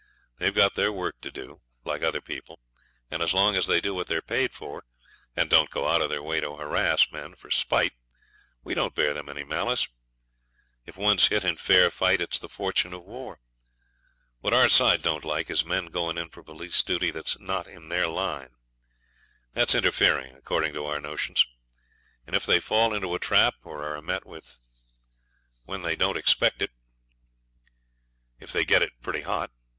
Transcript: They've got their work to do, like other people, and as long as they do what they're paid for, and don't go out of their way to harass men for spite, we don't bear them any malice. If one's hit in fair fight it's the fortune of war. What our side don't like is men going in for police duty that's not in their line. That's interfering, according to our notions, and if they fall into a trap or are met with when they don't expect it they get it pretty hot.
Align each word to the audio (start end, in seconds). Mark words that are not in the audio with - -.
They've 0.39 0.51
got 0.55 0.73
their 0.73 0.91
work 0.91 1.21
to 1.21 1.29
do, 1.29 1.61
like 1.85 2.01
other 2.01 2.21
people, 2.21 2.59
and 3.11 3.21
as 3.21 3.35
long 3.35 3.55
as 3.55 3.67
they 3.67 3.79
do 3.79 3.93
what 3.93 4.07
they're 4.07 4.19
paid 4.23 4.51
for, 4.51 4.83
and 5.35 5.47
don't 5.47 5.69
go 5.69 5.87
out 5.87 6.01
of 6.01 6.09
their 6.09 6.23
way 6.23 6.39
to 6.39 6.55
harass 6.55 7.11
men 7.11 7.35
for 7.35 7.51
spite, 7.51 7.93
we 8.63 8.73
don't 8.73 8.95
bear 8.95 9.13
them 9.13 9.29
any 9.29 9.43
malice. 9.43 9.87
If 10.87 10.97
one's 10.97 11.27
hit 11.27 11.45
in 11.45 11.57
fair 11.57 11.91
fight 11.91 12.19
it's 12.19 12.39
the 12.39 12.49
fortune 12.49 12.93
of 12.93 13.03
war. 13.03 13.41
What 14.39 14.53
our 14.55 14.69
side 14.69 15.03
don't 15.03 15.23
like 15.23 15.51
is 15.51 15.63
men 15.65 15.85
going 15.85 16.17
in 16.17 16.29
for 16.29 16.41
police 16.41 16.81
duty 16.81 17.11
that's 17.11 17.39
not 17.39 17.67
in 17.67 17.85
their 17.85 18.07
line. 18.07 18.55
That's 19.53 19.75
interfering, 19.75 20.35
according 20.35 20.73
to 20.73 20.85
our 20.85 20.99
notions, 20.99 21.45
and 22.25 22.35
if 22.35 22.47
they 22.47 22.59
fall 22.59 22.95
into 22.95 23.13
a 23.13 23.19
trap 23.19 23.53
or 23.63 23.83
are 23.85 24.01
met 24.01 24.25
with 24.25 24.61
when 25.65 25.83
they 25.83 25.95
don't 25.95 26.17
expect 26.17 26.63
it 26.63 26.71
they 28.39 28.65
get 28.65 28.81
it 28.81 28.93
pretty 29.03 29.21
hot. 29.21 29.51